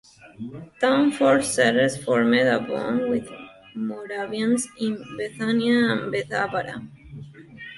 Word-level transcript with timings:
Town 0.79 1.11
Fork 1.11 1.43
settlers 1.43 1.95
formed 1.95 2.33
a 2.33 2.59
bond 2.59 3.07
with 3.07 3.29
Moravians 3.75 4.67
in 4.79 4.95
Bethania 5.15 5.91
and 5.93 6.11
Bethabara. 6.11 6.87